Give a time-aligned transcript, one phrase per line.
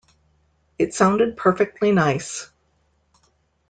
[0.79, 2.49] It sounded perfectly nice.